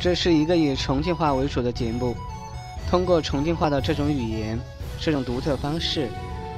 [0.00, 2.16] 这是一个以重庆话为主的节目，
[2.88, 4.58] 通过重庆话的这种语言、
[4.98, 6.08] 这种独特方式，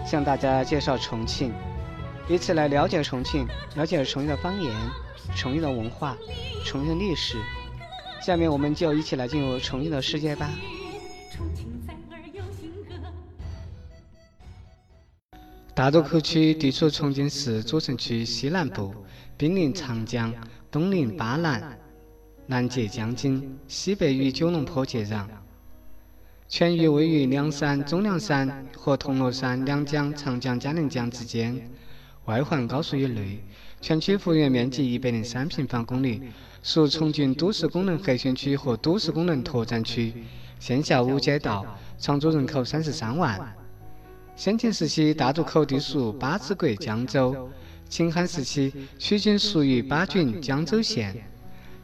[0.06, 1.52] 向大家介绍重庆，
[2.28, 3.44] 以此来了解重庆，
[3.74, 4.72] 了解重庆的方言、
[5.34, 6.16] 重庆的文化、
[6.64, 7.36] 重庆的历史。
[8.24, 10.48] 下面我们就一起来进入重庆的世界吧。
[15.74, 18.94] 大渡口区地处重庆市主城区西南部，
[19.36, 20.32] 濒临长江，
[20.70, 21.76] 东临巴南。
[22.46, 25.26] 南接江津，西北与九龙坡接壤，
[26.48, 31.70] 全域位于两山、中梁山和铜锣山两江长江、嘉陵江之间，
[32.24, 33.42] 外环高速以内。
[33.80, 36.20] 全区幅员面积一百零三平方公里，
[36.62, 40.12] 属重庆都市功能核心区和都市功能拓展区，
[40.58, 41.64] 县辖五街道，
[41.98, 43.56] 常住人口三十三万。
[44.36, 47.34] 先秦时期，大渡口地属巴子国江州；
[47.88, 51.31] 秦汉时期，曲靖属于巴郡江州县。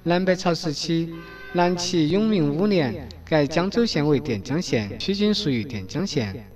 [0.08, 1.12] 南北朝时期，
[1.52, 6.46] 南齐永明五年改江州县为垫江县，曲靖属于垫江县。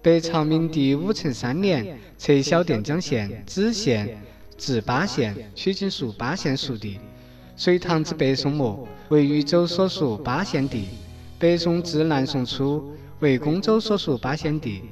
[0.00, 4.16] 北朝明帝武成三年撤销垫江县，子县
[4.56, 7.00] 至巴县，曲靖属巴县属地。
[7.56, 10.84] 隋唐至北宋末为渝州所属巴县地，
[11.36, 14.82] 北宋至南宋初为公州所属巴县地。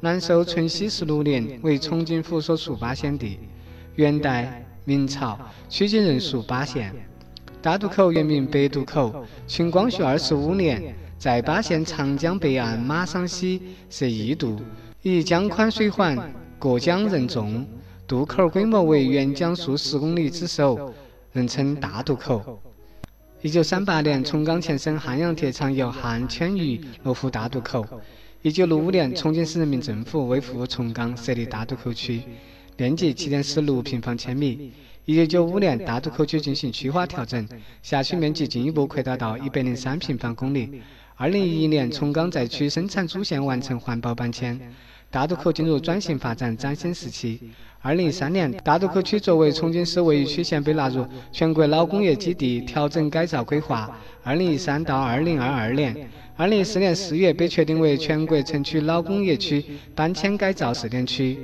[0.00, 3.38] 南寿淳熙十六年为重庆府所属巴县地。
[3.96, 4.64] 元代。
[4.84, 6.94] 明朝，曲靖人属巴县。
[7.68, 9.26] 大渡口原名北渡口。
[9.46, 13.60] 清光绪二十五年，在巴县长江北岸马桑溪
[13.90, 14.58] 设驿渡，
[15.02, 16.16] 以江宽水缓，
[16.58, 17.66] 过江人众，
[18.06, 20.94] 渡口规模为沅江数十公里之首，
[21.32, 22.58] 人称大渡口。
[23.42, 27.84] 一九三八年，重钢前身汉阳铁厂由汉迁于落户大渡口。
[28.40, 32.22] 一九六五年，重庆市人民政府为赴重钢设立大渡口区。
[32.78, 34.72] 面积七点四六平方千米。
[35.08, 37.48] 一九九五年，大渡口区进行区划调整，
[37.82, 40.82] 辖区面积进一步扩大到一百零三平方公里。
[41.16, 44.60] 二零一一年，重钢在区生产主线完成环保搬迁，
[45.10, 47.40] 大渡口进入转型发展崭新时期。
[47.80, 53.98] 二零一三年，大渡口区作为重庆市唯一区县被纳入全国老工业基地调整改造规划。
[54.22, 55.96] 二零一三到二零二二年，
[56.36, 59.64] 二零一四年四月被确定为全国城区老工业区
[59.94, 61.38] 搬迁改造试点区。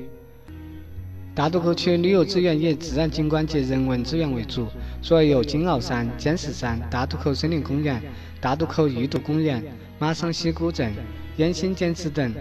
[1.34, 4.68] 大渡口区旅游资源以自然景观及人文资源为主，
[5.02, 8.00] 主要有金鳌山、尖石山、大渡口森林公园、
[8.40, 9.60] 大渡口玉渡公园、
[9.98, 10.94] 马桑溪古镇、
[11.36, 12.32] 延兴剪纸等。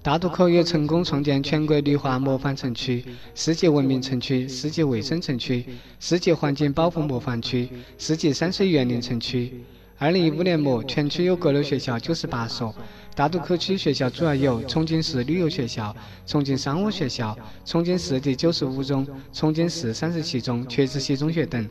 [0.00, 3.04] 大渡口也成功创建全国绿化模范城区、
[3.34, 5.64] 世界文明城区、世界卫生城区、
[5.98, 9.60] 世界环境保护模范区、世界山水园林城区。
[9.98, 12.72] 二零一五年末，全区有各类学校九十八所。
[13.16, 15.94] 大渡口区学校主要有重庆市旅游学校、
[16.26, 21.68] 重庆商务学校、重庆市第九十五中、重庆市三十七中、雀子溪中学等。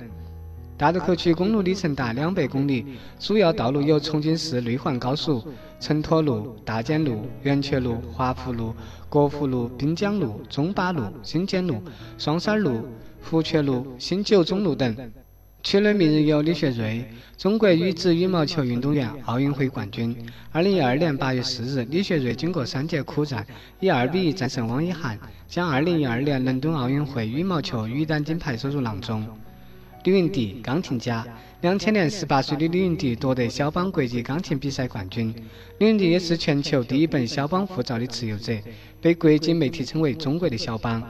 [0.78, 5.46] 大渡口区公路里程达两百公里，主要道路有重庆市内环高速、
[5.82, 8.74] 承托路、大建路、圆缺路、华福路、
[9.10, 11.84] 国福路、滨江路、中巴路、新建路、
[12.18, 12.88] 双山路、
[13.22, 14.96] 福雀路、新九中路等。
[15.64, 17.06] 区内名人有李雪芮，
[17.38, 20.14] 中国女子羽毛球运动员，奥运会冠军。
[20.52, 23.48] 二零一二年八月四日，李雪芮经过三节苦战，
[23.80, 29.26] 以二比一战胜汪一涵，将二零一二年伦敦奥运会羽毛球女单金牌收入囊中。
[30.04, 31.26] 李云迪，钢琴家。
[31.62, 35.34] 两千年，十八岁的李云迪夺得肖邦国际钢琴比赛冠军。
[35.80, 38.54] 李云迪也是全球第一本肖邦护照的持有者，
[39.00, 41.02] 被国际媒体称为“中国的肖邦”。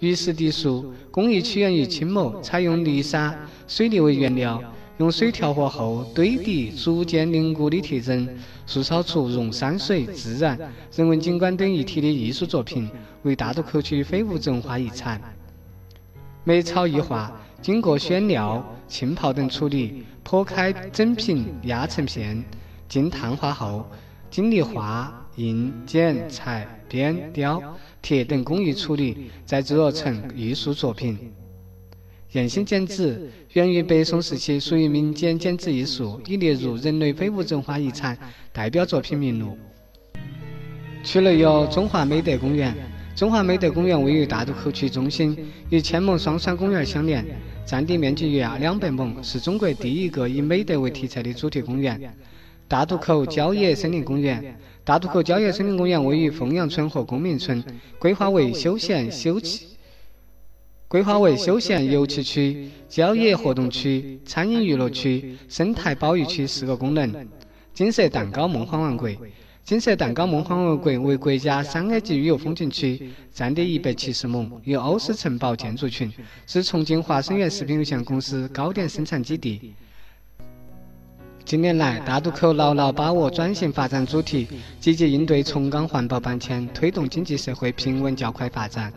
[0.00, 3.38] 玉石笛树工艺起源于清末，采用泥沙、
[3.68, 4.62] 水泥为原料，
[4.96, 8.26] 用水调和后堆叠逐渐凝固的特征，
[8.66, 10.58] 塑造出融山水、自然、
[10.94, 12.88] 人文景观等一体的艺术作品，
[13.24, 15.20] 为大渡口区非物质文化遗产。
[16.44, 22.42] 梅草艺画经过选料、浸泡等处理，剖开、整平、压成片，
[22.88, 23.86] 经碳化后，
[24.30, 25.19] 经历画。
[25.40, 27.62] 印、剪、裁、编、雕、
[28.02, 31.16] 贴等工艺处理，再制作成艺术作品。
[32.32, 38.16] 燕兴剪纸源于北宋时期，属于民间剪纸艺术，已列入人类非物质文化遗产
[38.52, 39.56] 代表作品名录。
[41.02, 42.74] 区内有中华美德公园，
[43.16, 45.34] 中华美德公园位于大渡口区中心，
[45.70, 47.24] 与千亩双山公园相连，
[47.64, 52.14] 占地面积约两百亩，是中国第一个以美德为题材的主题公园。
[52.68, 54.54] 大渡口郊野森林公园。
[54.90, 57.62] 大渡口郊野森林公园位于凤阳村和公民村，
[58.00, 59.62] 规划为休闲休憩、
[60.88, 67.28] 规划为休闲游憩区、郊野活动区、餐饮娱乐区、生态保育区四个功能。
[67.72, 69.08] 金色蛋糕梦幻王国，
[69.62, 76.12] 金色蛋糕梦幻王国为国家三 A 级旅游风景区，占地一百七十亩，有欧式城堡建筑群，
[76.48, 79.72] 是重庆华生源食品有限公司糕点生产基地。
[81.50, 84.46] 近年来，大渡口牢牢把握转型发展主题，
[84.78, 88.92] 积极应对重钢环保搬迁，推动经济社会平稳较快发展。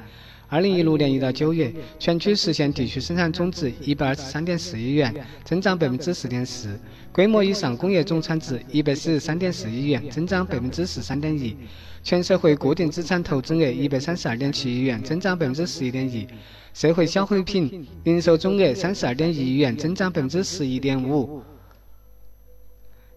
[0.50, 5.12] 二零一六年一到九月，全区实现地区生产总值一百二十三点四亿元，
[5.44, 6.70] 增长百分之四点四；
[7.12, 11.56] 规模以上工业总产值一百四十三点四亿元，增长百分之十三点一；
[12.04, 16.28] 全社会固定资产投资额一百三十二点七亿元，增长百分之十一点一；
[16.76, 21.42] 社会消费品零售总额三十二点一亿元，增长百分之十一点五。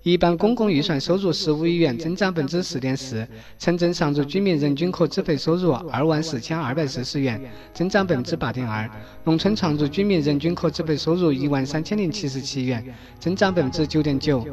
[0.06, 3.26] 一般公共预算收入十五亿元，增长百分之四点四；
[3.58, 7.42] 城镇常住居民人均可支配收入二万四千二百四十元，
[7.74, 8.88] 增长百分之八点二；
[9.24, 12.84] 农村常住居民人均可支配收入一万三千零七十七元，
[13.18, 14.46] 增长百分之九点九。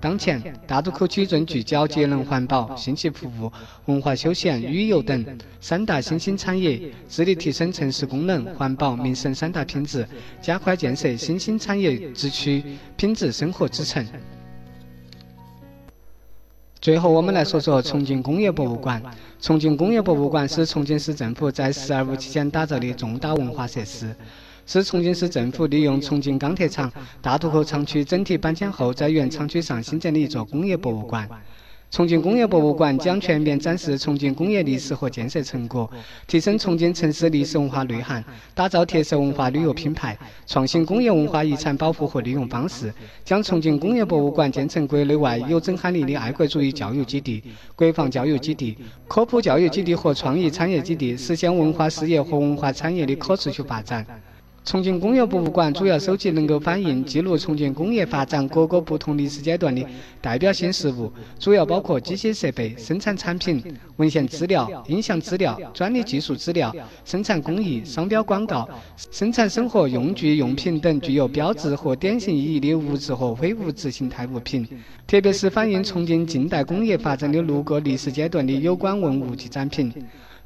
[0.00, 3.50] 当前，大渡口区正聚焦节能环保、信息服务、
[3.86, 5.26] 文化休闲、旅游等
[5.60, 10.06] 三大新兴产业，致力提升城市功能、环保、民生三大品质，
[10.40, 12.62] 加快建设新兴产业之区
[12.96, 14.06] 品质生活之城。
[16.78, 19.02] 最后，我们来说说重庆工业博物馆。
[19.40, 24.14] 重庆工业博物馆是重庆市政府在“十二五”期间打造的重大文化设施，
[24.66, 31.28] 是重庆市政府利用重庆钢铁厂大渡口厂区整体搬迁后，在原厂区上新建的一座工业博物馆。
[31.88, 35.88] 重庆工业博物馆将全面展示重庆工业历史和建设成果，
[36.26, 38.22] 提升重庆城市历史文化内涵，
[38.54, 42.92] 打造特色文化旅游品牌，创新工业文化遗产保护和利用方式，
[43.24, 47.42] 将重庆工业博物馆建成国内外有震撼力的爱国主义教育基地、
[47.74, 54.04] 国防教育基地、科普教育基地和创意产业基地，实现文化事业和文化产业的可持续发展。
[54.66, 59.86] 重庆工业博物馆主要收集能够反映、记录重庆工业发展各个不同历史阶段的
[60.20, 61.08] 代表性实物，
[61.38, 63.62] 主要包括机械设备、生产产品、
[63.98, 66.74] 文献资料、音像资料、专利技术资料、
[67.04, 68.68] 生产工艺、商标广告、
[69.12, 74.66] 生产生活用具用品等具有标志和典型意义的物质和非物质形态物品，
[75.06, 79.94] 特别是反映重庆近代工业发展的六个历史阶段的有关文物及展品。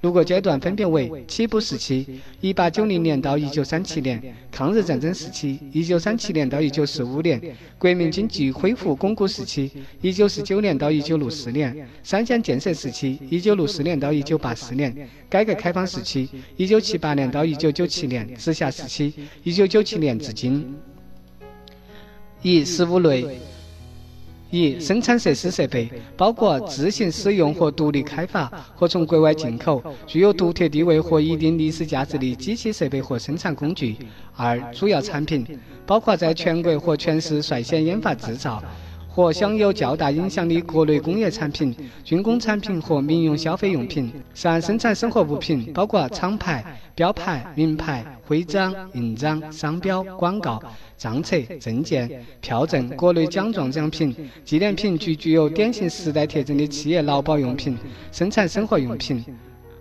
[0.00, 2.06] 六个阶段分别为：起步时期
[2.40, 7.38] （一八九零年到一九三七年）、抗日战争时期（一九三七年到一九四五年）、
[7.76, 9.70] 国民经济恢复巩固时期
[10.00, 14.96] （一九四九年到一九六四年）、三线建设时期（一九六四年到一九八四年）、
[15.28, 16.26] 改革开放时期
[16.56, 19.12] （一九七八年到一九九七年）、直辖时期
[19.44, 20.74] （一九九七年至今）。
[22.40, 23.38] 一、十五类。
[24.50, 33.96] 一、生产设施设备包括自行使用和独立开发和从国外进口、具有独特地位和一定历史价值的机器设备和生产工具。
[34.36, 35.46] 二、主要产品
[35.86, 38.62] 包括在全国和全市率先研发制造。
[39.12, 41.74] 和享有较大影响的各类工业产品、
[42.04, 44.12] 军工产品和民用消费用品。
[44.34, 46.64] 三、生产生活物品包括厂牌、
[46.94, 50.62] 标牌、名牌、徽章、印章、商标、广告、
[50.96, 54.14] 账册、证件、票证、各类奖状奖品、
[54.44, 57.76] 纪念品及具有典型时代特征的企业劳保用品、
[58.12, 59.24] 生产生活用品。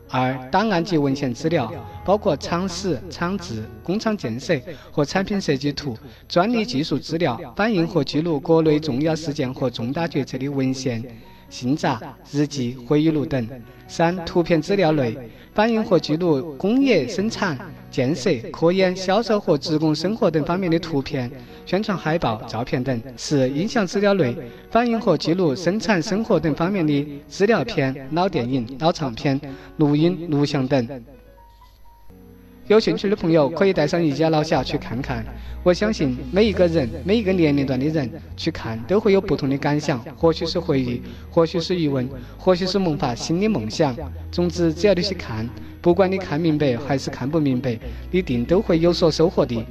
[0.09, 1.71] 二、档案及文献资料
[2.03, 4.59] 包括厂史、厂志、工厂建设
[4.91, 5.95] 和产品设计图、
[6.27, 11.03] 专利技术资料，反映和记录各类重要事件和重大决策的文献。
[11.49, 11.99] 信札、
[12.31, 13.47] 日记、回忆录等。
[13.87, 15.17] 三、图片资料类，
[15.53, 17.57] 反映和记录工业生产、
[17.89, 21.29] 建设、科研、销售和职工生活等方面的图片、
[21.65, 23.01] 宣传海报、照片等。
[23.17, 24.35] 四、音像资料类，
[24.69, 29.39] 反映和记录生产生活等方面的资料片、老电影、老唱片、
[29.77, 30.87] 录音、录像等。
[32.69, 35.25] 有兴趣的朋友可以带上一家老小去看看。
[35.63, 38.07] 我相信每一个人、每一个年龄段的人
[38.37, 42.07] 去看都会有不同的感想，或许是回忆，或许是疑问，
[42.37, 43.95] 或许是萌发新的梦想。
[44.31, 45.49] 总之，只要你去看，
[45.81, 47.75] 不管你看明白还是看不明白，
[48.11, 49.65] 你定都会有所收获的。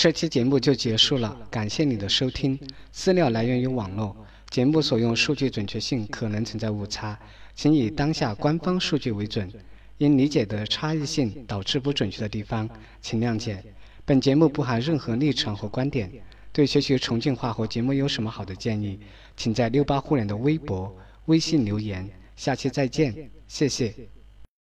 [0.00, 2.58] 这期节目就结束了，感谢你的收听。
[2.90, 4.16] 资料来源于网络，
[4.48, 7.18] 节目所用数据准确性可能存在误差，
[7.54, 9.52] 请以当下官方数据为准。
[9.98, 12.66] 因理解的差异性导致不准确的地方，
[13.02, 13.62] 请谅解。
[14.06, 16.10] 本节目不含任何立场和观点。
[16.50, 18.98] 对学习重庆话和节目有什么好的建议，
[19.36, 22.08] 请在六八互联的微博、微信留言。
[22.36, 23.94] 下期再见，谢谢。